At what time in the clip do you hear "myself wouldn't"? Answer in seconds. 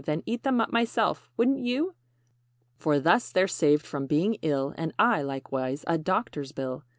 0.73-1.59